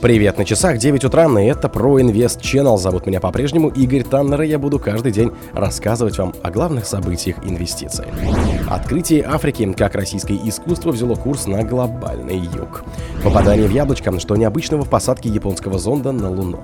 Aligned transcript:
Привет, 0.00 0.36
на 0.36 0.44
часах 0.44 0.78
9 0.78 1.04
утра, 1.04 1.26
и 1.40 1.44
это 1.46 1.68
про 1.68 2.00
Инвест 2.00 2.40
Channel. 2.40 2.76
Зовут 2.76 3.06
меня 3.06 3.20
по-прежнему 3.20 3.68
Игорь 3.68 4.02
Таннер, 4.02 4.42
и 4.42 4.48
я 4.48 4.58
буду 4.58 4.78
каждый 4.78 5.12
день 5.12 5.32
рассказывать 5.52 6.18
вам 6.18 6.34
о 6.42 6.50
главных 6.50 6.84
событиях 6.84 7.36
инвестиций. 7.44 8.04
Открытие 8.68 9.24
Африки, 9.24 9.72
как 9.72 9.94
российское 9.94 10.36
искусство 10.36 10.92
взяло 10.92 11.14
курс 11.14 11.46
на 11.46 11.62
глобальный 11.62 12.36
юг. 12.36 12.84
Попадание 13.22 13.66
в 13.66 13.70
яблочко, 13.70 14.18
что 14.20 14.36
необычного 14.36 14.84
в 14.84 14.90
посадке 14.90 15.30
японского 15.30 15.78
зонда 15.78 16.12
на 16.12 16.30
Луну. 16.30 16.60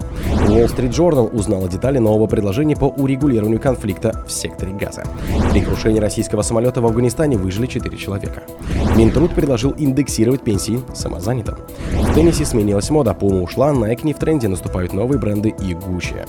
Wall 0.48 0.66
Street 0.66 0.90
Journal 0.90 1.34
узнала 1.34 1.68
детали 1.68 1.98
нового 1.98 2.26
предложения 2.26 2.76
по 2.76 2.86
урегулированию 2.86 3.60
конфликта 3.60 4.24
в 4.26 4.32
секторе 4.32 4.72
газа. 4.72 5.04
При 5.52 5.62
крушении 5.62 6.00
российского 6.00 6.42
самолета 6.42 6.82
в 6.82 6.86
Афганистане 6.86 7.38
выжили 7.38 7.66
4 7.66 7.96
человека. 7.96 8.42
Минтруд 8.96 9.32
предложил 9.32 9.74
индексировать 9.78 10.42
пенсии 10.42 10.80
самозанятым. 10.94 11.56
Теннисе 12.20 12.44
сменилась 12.44 12.90
мода, 12.90 13.16
Puma 13.18 13.40
ушла, 13.40 13.70
Nike 13.70 14.00
не 14.02 14.12
в 14.12 14.18
тренде, 14.18 14.46
наступают 14.46 14.92
новые 14.92 15.18
бренды 15.18 15.48
и 15.58 15.72
Gucci. 15.72 16.28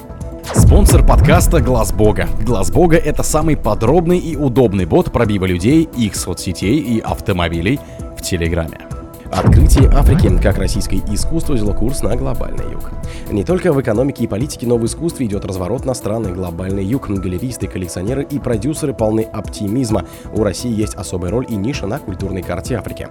Спонсор 0.55 1.05
подкаста 1.05 1.59
Глаз 1.59 1.91
Бога. 1.91 2.29
Глаз 2.45 2.71
Бога 2.71 2.95
это 2.95 3.23
самый 3.23 3.57
подробный 3.57 4.17
и 4.17 4.37
удобный 4.37 4.85
бот 4.85 5.11
пробива 5.11 5.43
людей, 5.43 5.89
их 5.97 6.15
соцсетей 6.15 6.77
и 6.79 7.01
автомобилей 7.01 7.77
в 8.17 8.21
Телеграме. 8.21 8.90
Открытие 9.31 9.87
Африки, 9.89 10.29
как 10.43 10.57
российское 10.57 10.97
искусство 11.07 11.53
взяло 11.53 11.73
курс 11.73 12.03
на 12.03 12.17
глобальный 12.17 12.69
юг. 12.69 12.91
Не 13.29 13.45
только 13.45 13.71
в 13.71 13.79
экономике 13.79 14.25
и 14.25 14.27
политике, 14.27 14.67
но 14.67 14.77
в 14.77 14.85
искусстве 14.85 15.25
идет 15.25 15.45
разворот 15.45 15.85
на 15.85 15.93
страны 15.93 16.33
глобальный 16.33 16.83
юг. 16.83 17.09
Галеристы, 17.09 17.67
коллекционеры 17.67 18.23
и 18.23 18.39
продюсеры 18.39 18.93
полны 18.93 19.21
оптимизма. 19.21 20.05
У 20.33 20.43
России 20.43 20.71
есть 20.71 20.95
особая 20.95 21.31
роль 21.31 21.45
и 21.47 21.55
ниша 21.55 21.87
на 21.87 21.97
культурной 21.97 22.41
карте 22.41 22.75
Африки. 22.75 23.07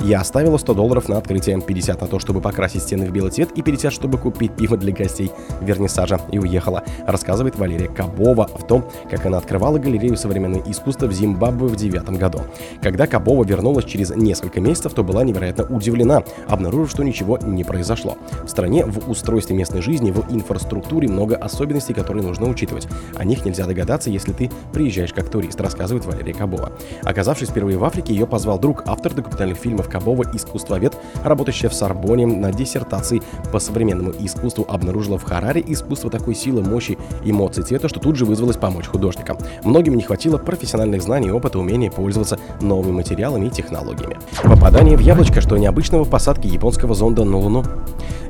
Я 0.00 0.20
оставила 0.20 0.58
100 0.58 0.74
долларов 0.74 1.08
на 1.08 1.18
открытие, 1.18 1.60
50 1.60 2.00
на 2.00 2.06
то, 2.06 2.20
чтобы 2.20 2.40
покрасить 2.40 2.82
стены 2.82 3.06
в 3.06 3.10
белый 3.10 3.32
цвет 3.32 3.50
и 3.56 3.62
50, 3.62 3.92
чтобы 3.92 4.18
купить 4.18 4.54
пиво 4.54 4.76
для 4.76 4.92
гостей 4.92 5.32
вернисажа 5.60 6.20
и 6.30 6.38
уехала, 6.38 6.84
рассказывает 7.04 7.58
Валерия 7.58 7.88
Кабова 7.88 8.46
в 8.46 8.64
том, 8.64 8.84
как 9.10 9.26
она 9.26 9.38
открывала 9.38 9.78
галерею 9.78 10.16
современного 10.16 10.62
искусства 10.70 11.06
в 11.06 11.12
Зимбабве 11.12 11.66
в 11.66 11.74
девятом 11.74 12.16
году. 12.16 12.42
Когда 12.80 13.08
Кабова 13.08 13.44
вернулась 13.44 13.86
через 13.86 14.10
несколько 14.14 14.60
месяцев, 14.60 14.94
то 14.94 15.02
была 15.02 15.24
невероятно 15.24 15.63
удивлена, 15.68 16.22
обнаружив, 16.48 16.90
что 16.90 17.02
ничего 17.02 17.38
не 17.38 17.64
произошло. 17.64 18.16
В 18.44 18.48
стране 18.48 18.84
в 18.84 19.10
устройстве 19.10 19.56
местной 19.56 19.82
жизни, 19.82 20.10
в 20.10 20.32
инфраструктуре 20.32 21.08
много 21.08 21.36
особенностей, 21.36 21.94
которые 21.94 22.22
нужно 22.22 22.48
учитывать. 22.48 22.88
О 23.16 23.24
них 23.24 23.44
нельзя 23.44 23.66
догадаться, 23.66 24.10
если 24.10 24.32
ты 24.32 24.50
приезжаешь 24.72 25.12
как 25.12 25.28
турист, 25.28 25.60
рассказывает 25.60 26.04
Валерия 26.06 26.34
Кабова. 26.34 26.72
Оказавшись 27.02 27.48
впервые 27.48 27.78
в 27.78 27.84
Африке, 27.84 28.12
ее 28.14 28.26
позвал 28.26 28.58
друг, 28.58 28.82
автор 28.86 29.14
документальных 29.14 29.58
фильмов 29.58 29.88
Кабова, 29.88 30.24
искусствовед, 30.32 30.96
работающая 31.22 31.68
в 31.68 31.74
Сорбоне 31.74 32.26
на 32.26 32.52
диссертации 32.52 33.22
по 33.52 33.58
современному 33.58 34.12
искусству, 34.18 34.66
обнаружила 34.68 35.18
в 35.18 35.24
Хараре 35.24 35.62
искусство 35.66 36.10
такой 36.10 36.34
силы, 36.34 36.62
мощи, 36.62 36.98
эмоций, 37.24 37.62
цвета, 37.62 37.88
что 37.88 38.00
тут 38.00 38.16
же 38.16 38.24
вызвалось 38.24 38.56
помочь 38.56 38.86
художникам. 38.86 39.38
Многим 39.62 39.94
не 39.94 40.02
хватило 40.02 40.38
профессиональных 40.38 41.02
знаний, 41.02 41.30
опыта, 41.30 41.58
умения 41.58 41.90
пользоваться 41.90 42.38
новыми 42.60 42.92
материалами 42.92 43.46
и 43.46 43.50
технологиями. 43.50 44.18
Попадание 44.42 44.96
в 44.96 45.00
яблочко, 45.00 45.40
что 45.40 45.53
необычного 45.56 46.04
в 46.04 46.10
посадке 46.10 46.48
японского 46.48 46.94
зонда 46.94 47.24
на 47.24 47.38
Луну. 47.38 47.64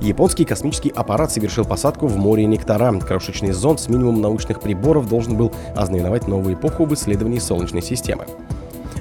Японский 0.01 0.45
космический 0.45 0.91
аппарат 0.91 1.33
совершил 1.33 1.65
посадку 1.65 2.07
в 2.07 2.17
море 2.17 2.45
Нектара. 2.47 2.93
Крошечный 3.01 3.53
зонд 3.53 3.81
с 3.81 3.89
минимумом 3.89 4.21
научных 4.21 4.61
приборов 4.61 5.09
должен 5.09 5.37
был 5.37 5.53
ознаменовать 5.75 6.29
новую 6.29 6.55
эпоху 6.55 6.85
в 6.85 6.95
исследовании 6.95 7.39
Солнечной 7.39 7.83
системы. 7.83 8.27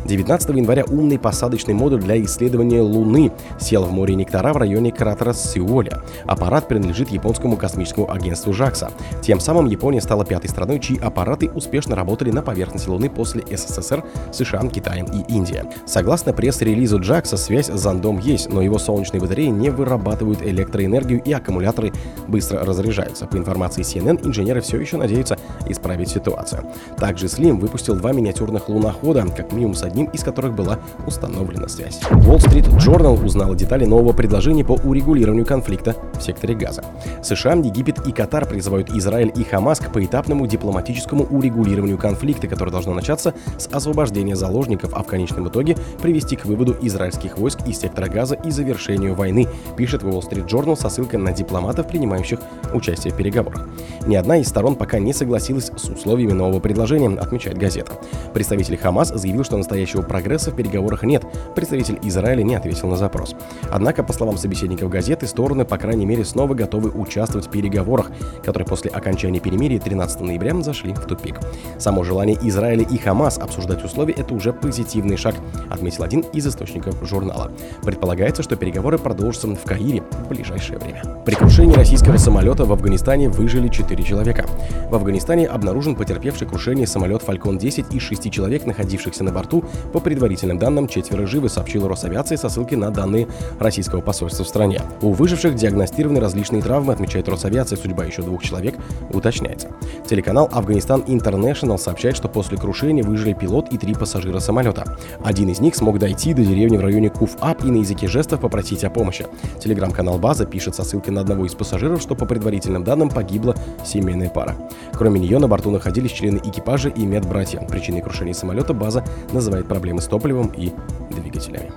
19 0.05 0.49
января 0.49 0.83
умный 0.85 1.17
посадочный 1.17 1.73
модуль 1.73 2.01
для 2.01 2.21
исследования 2.23 2.81
Луны 2.81 3.31
сел 3.59 3.83
в 3.83 3.91
море 3.91 4.15
Нектара 4.15 4.53
в 4.53 4.57
районе 4.57 4.91
кратера 4.91 5.33
Сеуля. 5.33 6.01
Аппарат 6.25 6.67
принадлежит 6.67 7.09
японскому 7.09 7.55
космическому 7.55 8.11
агентству 8.11 8.53
ЖАКСа. 8.53 8.91
Тем 9.21 9.39
самым 9.39 9.67
Япония 9.67 10.01
стала 10.01 10.25
пятой 10.25 10.49
страной, 10.49 10.79
чьи 10.79 10.99
аппараты 10.99 11.49
успешно 11.49 11.95
работали 11.95 12.31
на 12.31 12.41
поверхности 12.41 12.89
Луны 12.89 13.09
после 13.09 13.43
СССР, 13.49 14.03
США, 14.31 14.67
Китая 14.67 15.05
и 15.05 15.33
Индии. 15.33 15.63
Согласно 15.85 16.33
пресс-релизу 16.33 16.99
JAXA, 16.99 17.37
связь 17.37 17.67
с 17.67 17.79
зондом 17.79 18.19
есть, 18.19 18.49
но 18.49 18.61
его 18.61 18.77
солнечные 18.79 19.21
батареи 19.21 19.47
не 19.47 19.69
вырабатывают 19.69 20.41
электроэнергию 20.41 21.21
и 21.23 21.31
аккумуляторы 21.31 21.93
быстро 22.27 22.65
разряжаются. 22.65 23.25
По 23.25 23.37
информации 23.37 23.83
CNN, 23.83 24.25
инженеры 24.25 24.61
все 24.61 24.79
еще 24.79 24.97
надеются 24.97 25.37
исправить 25.67 26.09
ситуацию. 26.09 26.65
Также 26.97 27.27
Slim 27.27 27.59
выпустил 27.59 27.95
два 27.95 28.11
миниатюрных 28.11 28.67
лунохода, 28.69 29.25
как 29.35 29.51
минимум 29.53 29.75
с 29.75 29.83
одним 29.93 30.07
из 30.07 30.23
которых 30.23 30.55
была 30.55 30.79
установлена 31.05 31.67
связь. 31.67 32.01
Wall 32.09 32.37
Street 32.37 32.67
Journal 32.79 33.23
узнала 33.23 33.55
детали 33.55 33.85
нового 33.85 34.11
предложения 34.11 34.65
по 34.65 34.73
урегулированию 34.73 35.45
конфликта 35.45 35.95
в 36.13 36.21
секторе 36.21 36.55
Газа. 36.55 36.83
США, 37.21 37.53
Египет 37.53 38.07
и 38.07 38.11
Катар 38.11 38.47
призывают 38.47 38.89
Израиль 38.89 39.31
и 39.35 39.43
Хамас 39.43 39.79
к 39.79 39.93
поэтапному 39.93 40.47
дипломатическому 40.47 41.25
урегулированию 41.25 41.99
конфликта, 41.99 42.47
который 42.47 42.71
должно 42.71 42.95
начаться 42.95 43.35
с 43.59 43.67
освобождения 43.67 44.35
заложников, 44.35 44.93
а 44.95 45.03
в 45.03 45.05
конечном 45.05 45.49
итоге 45.49 45.77
привести 46.01 46.35
к 46.37 46.45
выводу 46.45 46.75
израильских 46.81 47.37
войск 47.37 47.59
из 47.67 47.79
сектора 47.79 48.07
Газа 48.07 48.33
и 48.33 48.49
завершению 48.49 49.13
войны, 49.13 49.47
пишет 49.77 50.01
Wall 50.01 50.27
Street 50.27 50.47
Journal 50.47 50.75
со 50.75 50.89
ссылкой 50.89 51.19
на 51.19 51.33
дипломатов, 51.33 51.87
принимающих 51.87 52.39
участие 52.73 53.13
в 53.13 53.17
переговорах. 53.17 53.67
Ни 54.07 54.15
одна 54.15 54.37
из 54.37 54.47
сторон 54.47 54.75
пока 54.75 54.97
не 54.97 55.13
согласилась 55.13 55.71
с 55.75 55.89
условиями 55.89 56.31
нового 56.31 56.59
предложения, 56.59 57.15
отмечает 57.19 57.59
газета. 57.59 57.91
Представитель 58.33 58.77
Хамас 58.77 59.09
заявил, 59.09 59.43
что 59.43 59.57
настоящий 59.57 59.82
настоящего 59.83 60.01
прогресса 60.01 60.51
в 60.51 60.55
переговорах 60.55 61.03
нет. 61.03 61.23
Представитель 61.55 61.99
Израиля 62.03 62.43
не 62.43 62.55
ответил 62.55 62.87
на 62.87 62.95
запрос. 62.95 63.35
Однако, 63.69 64.03
по 64.03 64.13
словам 64.13 64.37
собеседников 64.37 64.89
газеты, 64.89 65.27
стороны, 65.27 65.65
по 65.65 65.77
крайней 65.77 66.05
мере, 66.05 66.23
снова 66.23 66.53
готовы 66.53 66.89
участвовать 66.89 67.47
в 67.47 67.49
переговорах, 67.49 68.11
которые 68.43 68.65
после 68.65 68.89
окончания 68.89 69.39
перемирия 69.39 69.79
13 69.79 70.21
ноября 70.21 70.53
зашли 70.61 70.93
в 70.93 71.01
тупик. 71.01 71.39
Само 71.79 72.03
желание 72.03 72.37
Израиля 72.43 72.83
и 72.83 72.97
Хамас 72.97 73.37
обсуждать 73.37 73.83
условия– 73.83 74.13
это 74.17 74.33
уже 74.33 74.53
позитивный 74.53 75.17
шаг, 75.17 75.35
отметил 75.69 76.03
один 76.03 76.21
из 76.33 76.47
источников 76.47 76.95
журнала. 77.05 77.51
Предполагается, 77.83 78.43
что 78.43 78.55
переговоры 78.55 78.97
продолжатся 78.97 79.47
в 79.47 79.63
Каире 79.63 80.03
в 80.25 80.29
ближайшее 80.29 80.77
время. 80.79 81.03
При 81.25 81.35
крушении 81.35 81.73
российского 81.73 82.17
самолета 82.17 82.65
в 82.65 82.71
Афганистане 82.71 83.29
выжили 83.29 83.67
4 83.67 84.03
человека. 84.03 84.45
В 84.89 84.95
Афганистане 84.95 85.47
обнаружен 85.47 85.95
потерпевший 85.95 86.47
крушение 86.47 86.87
самолет 86.87 87.23
Falcon 87.23 87.57
10 87.57 87.93
и 87.93 87.99
6 87.99 88.31
человек, 88.31 88.65
находившихся 88.65 89.23
на 89.23 89.31
борту, 89.31 89.65
по 89.91 89.99
предварительным 89.99 90.59
данным, 90.59 90.87
четверо 90.87 91.27
живы, 91.27 91.49
сообщила 91.49 91.87
Росавиация 91.89 92.37
со 92.37 92.49
ссылкой 92.49 92.77
на 92.77 92.91
данные 92.91 93.27
российского 93.59 94.01
посольства 94.01 94.43
в 94.43 94.47
стране. 94.47 94.81
У 95.01 95.11
выживших 95.11 95.55
диагностированы 95.55 96.19
различные 96.19 96.61
травмы, 96.61 96.93
отмечает 96.93 97.29
Росавиация, 97.29 97.77
судьба 97.77 98.05
еще 98.05 98.21
двух 98.21 98.43
человек 98.43 98.75
уточняется. 99.11 99.69
Телеканал 100.07 100.49
Афганистан 100.51 101.03
Интернешнл 101.07 101.77
сообщает, 101.77 102.15
что 102.15 102.27
после 102.27 102.57
крушения 102.57 103.03
выжили 103.03 103.33
пилот 103.33 103.71
и 103.71 103.77
три 103.77 103.93
пассажира 103.93 104.39
самолета. 104.39 104.97
Один 105.23 105.49
из 105.49 105.59
них 105.59 105.75
смог 105.75 105.99
дойти 105.99 106.33
до 106.33 106.43
деревни 106.43 106.77
в 106.77 106.81
районе 106.81 107.09
Куф-Ап 107.09 107.65
и 107.65 107.71
на 107.71 107.77
языке 107.77 108.07
жестов 108.07 108.41
попросить 108.41 108.83
о 108.83 108.89
помощи. 108.89 109.25
Телеграм-канал 109.59 110.17
База 110.17 110.45
пишет 110.45 110.75
со 110.75 110.83
ссылкой 110.83 111.13
на 111.13 111.21
одного 111.21 111.45
из 111.45 111.53
пассажиров, 111.53 112.01
что 112.01 112.15
по 112.15 112.25
предварительным 112.25 112.83
данным 112.83 113.09
погибла 113.09 113.55
семейная 113.85 114.29
пара. 114.29 114.55
Кроме 114.93 115.19
нее 115.19 115.39
на 115.39 115.47
борту 115.47 115.71
находились 115.71 116.11
члены 116.11 116.39
экипажа 116.43 116.89
и 116.89 117.05
медбратья. 117.05 117.65
Причиной 117.69 118.01
крушения 118.01 118.33
самолета 118.33 118.73
База 118.73 119.03
называет 119.31 119.62
проблемы 119.67 120.01
с 120.01 120.07
топливом 120.07 120.47
и 120.55 120.71
двигателями. 121.11 121.71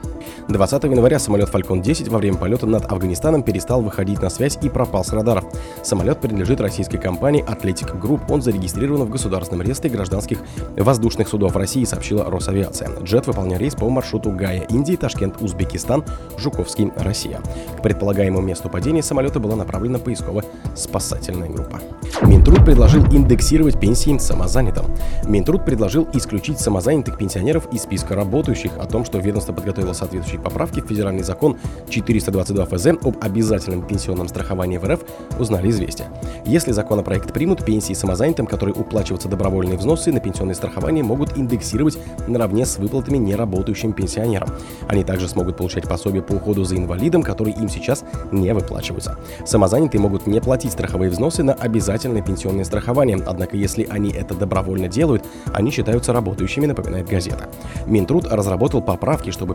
20 0.48 0.84
января 0.84 1.19
самолет 1.19 1.48
Falcon 1.48 1.81
10 1.81 2.09
во 2.09 2.19
время 2.19 2.37
полета 2.37 2.66
над 2.66 2.91
Афганистаном 2.91 3.42
перестал 3.42 3.82
выходить 3.82 4.20
на 4.22 4.31
связь 4.31 4.59
и 4.62 4.69
пропал 4.69 5.04
с 5.04 5.12
радаров. 5.12 5.44
Самолет 5.82 6.20
принадлежит 6.20 6.60
российской 6.60 6.98
компании 6.98 7.44
Athletic 7.44 8.00
Group. 8.00 8.22
Он 8.28 8.42
зарегистрирован 8.42 9.04
в 9.04 9.10
Государственном 9.10 9.62
реестре 9.62 9.91
гражданских 9.91 10.38
воздушных 10.76 11.28
судов 11.28 11.56
России, 11.56 11.84
сообщила 11.84 12.31
Росавиация. 12.31 12.91
Джет 13.03 13.26
выполнял 13.26 13.59
рейс 13.59 13.75
по 13.75 13.88
маршруту 13.88 14.31
Гая, 14.31 14.62
Индии, 14.62 14.97
Ташкент, 14.97 15.41
Узбекистан, 15.41 16.04
Жуковский, 16.38 16.91
Россия. 16.97 17.41
К 17.78 17.82
предполагаемому 17.82 18.45
месту 18.45 18.68
падения 18.68 19.03
самолета 19.03 19.41
была 19.41 19.56
направлена 19.56 19.98
поисково-спасательная 19.98 21.48
группа. 21.48 21.80
Минтруд 22.22 22.65
предложил 22.65 23.04
индексировать 23.12 23.78
пенсии 23.78 24.16
самозанятым. 24.18 24.86
Минтруд 25.24 25.65
предложил 25.65 26.09
исключить 26.12 26.59
самозанятых 26.60 27.18
пенсионеров 27.18 27.72
из 27.72 27.83
списка 27.83 28.15
работающих 28.15 28.72
о 28.78 28.86
том, 28.86 29.04
что 29.04 29.18
ведомство 29.18 29.53
подготовило 29.53 29.92
соответствующие 29.92 30.16
поправки 30.42 30.80
в 30.80 30.86
федеральный 30.86 31.22
закон 31.22 31.57
422 31.89 32.66
ФЗ 32.66 32.86
об 33.03 33.16
обязательном 33.21 33.86
пенсионном 33.86 34.28
страховании 34.28 34.78
в 34.78 34.84
РФ, 34.84 35.01
узнали 35.39 35.71
известия. 35.71 36.07
Если 36.45 36.72
законопроект 36.72 37.33
примут, 37.33 37.65
пенсии 37.65 37.92
самозанятым, 37.92 38.47
которые 38.47 38.74
уплачиваются 38.74 39.28
добровольные 39.28 39.78
взносы 39.78 40.13
на 40.13 40.21
пенсионное 40.21 40.54
страхование, 40.54 41.03
могут 41.03 41.36
индексировать 41.36 41.98
наравне 42.27 42.66
с 42.66 42.78
выплатами 42.78 43.18
неработающим 43.18 43.92
пенсионерам. 43.92 44.48
Они 44.89 45.04
также 45.04 45.28
смогут 45.28 45.57
получать 45.57 45.89
пособие 45.89 46.22
по 46.22 46.34
уходу 46.34 46.65
за 46.65 46.77
инвалидом, 46.77 47.22
которые 47.22 47.57
им 47.57 47.69
сейчас 47.69 48.04
не 48.30 48.53
выплачиваются. 48.53 49.19
Самозанятые 49.45 50.01
могут 50.01 50.27
не 50.27 50.41
платить 50.41 50.72
страховые 50.72 51.10
взносы 51.10 51.42
на 51.42 51.53
обязательное 51.54 52.22
пенсионное 52.22 52.65
страхование, 52.65 53.19
однако 53.27 53.57
если 53.57 53.86
они 53.91 54.10
это 54.10 54.34
добровольно 54.34 54.89
делают, 54.89 55.24
они 55.53 55.71
считаются 55.71 56.12
работающими, 56.12 56.66
напоминает 56.66 57.09
газета. 57.09 57.48
Минтруд 57.86 58.27
разработал 58.27 58.83
поправки, 58.83 59.30
чтобы 59.30 59.54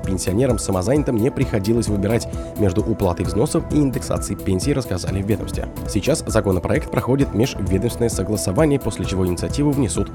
пенсионерам 0.52 0.60
самозанятым 0.60 1.16
не 1.18 1.32
приходилось 1.32 1.88
выбирать 1.88 2.28
между 2.58 2.82
уплатой 2.82 3.26
взносов 3.26 3.64
и 3.72 3.78
индексацией 3.78 4.38
пенсий, 4.38 4.74
рассказали 4.74 5.22
в 5.22 5.28
ведомстве. 5.28 5.68
Сейчас 5.88 6.24
законопроект 6.26 6.92
проходит 6.92 7.34
межведомственное 7.34 8.10
согласование, 8.10 8.80
после 8.80 9.06
чего 9.06 9.26
инициативу 9.26 9.72
внесут 9.72 10.10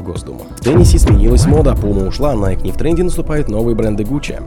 в 0.00 0.02
Госдуму. 0.02 0.40
В 0.56 0.60
теннисе 0.60 0.98
сменилась 0.98 1.46
мода, 1.46 1.72
Puma 1.72 2.08
ушла, 2.08 2.34
Nike 2.34 2.62
не 2.62 2.72
в 2.72 2.76
тренде, 2.76 3.02
наступают 3.02 3.48
новые 3.48 3.74
бренды 3.74 4.02
Gucci. 4.02 4.42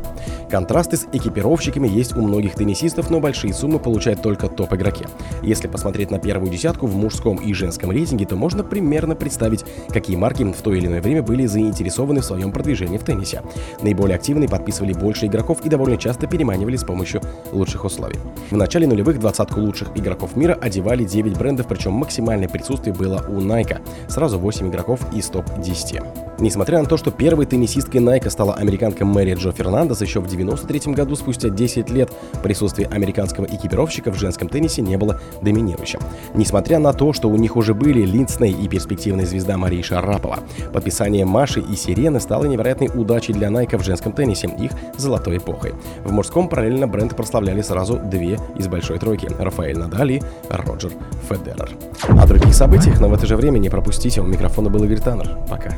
Контрасты 0.49 0.97
с 0.97 1.07
экипировщиками 1.11 1.87
есть 1.87 2.15
у 2.15 2.21
многих 2.21 2.55
теннисистов, 2.55 3.09
но 3.09 3.19
большие 3.19 3.53
суммы 3.53 3.79
получают 3.79 4.21
только 4.21 4.49
топ-игроки. 4.49 5.05
Если 5.41 5.67
посмотреть 5.67 6.11
на 6.11 6.19
первую 6.19 6.51
десятку 6.51 6.85
в 6.85 6.95
мужском 6.95 7.37
и 7.37 7.53
женском 7.53 7.91
рейтинге, 7.91 8.25
то 8.25 8.35
можно 8.35 8.63
примерно 8.63 9.15
представить, 9.15 9.65
какие 9.89 10.15
марки 10.15 10.43
в 10.43 10.61
то 10.61 10.73
или 10.73 10.87
иное 10.87 11.01
время 11.01 11.23
были 11.23 11.45
заинтересованы 11.45 12.21
в 12.21 12.25
своем 12.25 12.51
продвижении 12.51 12.97
в 12.97 13.03
теннисе. 13.03 13.41
Наиболее 13.81 14.15
активные 14.15 14.49
подписывали 14.49 14.93
больше 14.93 15.27
игроков 15.27 15.59
и 15.63 15.69
довольно 15.69 15.97
часто 15.97 16.27
переманивали 16.27 16.75
с 16.75 16.83
помощью 16.83 17.21
лучших 17.51 17.85
условий. 17.85 18.17
В 18.49 18.57
начале 18.57 18.87
нулевых 18.87 19.19
двадцатку 19.19 19.61
лучших 19.61 19.89
игроков 19.95 20.35
мира 20.35 20.57
одевали 20.59 21.03
9 21.03 21.37
брендов, 21.37 21.67
причем 21.67 21.93
максимальное 21.93 22.49
присутствие 22.49 22.93
было 22.93 23.23
у 23.27 23.39
Nike. 23.39 23.79
Сразу 24.07 24.39
8 24.39 24.69
игроков 24.69 24.99
из 25.13 25.27
топ-10. 25.45 26.22
Несмотря 26.43 26.81
на 26.81 26.85
то, 26.85 26.97
что 26.97 27.09
первой 27.09 27.45
теннисисткой 27.45 28.01
Nike 28.01 28.29
стала 28.29 28.55
американка 28.55 29.05
Мэри 29.05 29.35
Джо 29.35 29.53
Фернандес 29.53 30.01
еще 30.01 30.19
в 30.19 30.27
93 30.27 30.91
году, 30.91 31.15
спустя 31.15 31.47
10 31.47 31.89
лет, 31.89 32.11
присутствие 32.43 32.89
американского 32.89 33.45
экипировщика 33.45 34.11
в 34.11 34.19
женском 34.19 34.49
теннисе 34.49 34.81
не 34.81 34.97
было 34.97 35.21
доминирующим. 35.41 36.01
Несмотря 36.33 36.79
на 36.79 36.91
то, 36.91 37.13
что 37.13 37.29
у 37.29 37.37
них 37.37 37.55
уже 37.55 37.73
были 37.73 38.01
Линдсней 38.01 38.51
и 38.51 38.67
перспективная 38.67 39.25
звезда 39.25 39.57
Мария 39.57 39.81
Шарапова, 39.81 40.39
подписание 40.73 41.23
Маши 41.23 41.61
и 41.61 41.77
Сирены 41.77 42.19
стало 42.19 42.43
невероятной 42.43 42.89
удачей 42.93 43.33
для 43.33 43.47
Nike 43.47 43.77
в 43.77 43.83
женском 43.85 44.11
теннисе, 44.11 44.47
их 44.59 44.71
золотой 44.97 45.37
эпохой. 45.37 45.75
В 46.03 46.11
мужском 46.11 46.49
параллельно 46.49 46.89
бренд 46.89 47.15
прославляли 47.15 47.61
сразу 47.61 47.95
две 48.03 48.37
из 48.57 48.67
большой 48.67 48.99
тройки– 48.99 49.29
Рафаэль 49.39 49.77
Надаль 49.77 50.11
и 50.11 50.21
Роджер 50.49 50.91
Федерер. 51.29 51.69
О 52.09 52.27
других 52.27 52.53
событиях, 52.53 52.99
но 52.99 53.07
в 53.07 53.13
это 53.13 53.25
же 53.25 53.37
время 53.37 53.59
не 53.59 53.69
пропустите. 53.69 54.19
У 54.19 54.25
микрофона 54.25 54.69
был 54.69 54.83
Игорь 54.83 54.99
Таннер. 54.99 55.37
Пока. 55.49 55.77